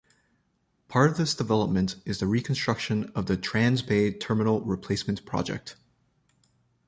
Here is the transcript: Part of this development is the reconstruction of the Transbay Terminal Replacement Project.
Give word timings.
Part 0.87 1.11
of 1.11 1.17
this 1.17 1.35
development 1.35 1.97
is 2.05 2.17
the 2.17 2.25
reconstruction 2.25 3.11
of 3.13 3.27
the 3.27 3.37
Transbay 3.37 4.19
Terminal 4.19 4.61
Replacement 4.61 5.27
Project. 5.27 5.75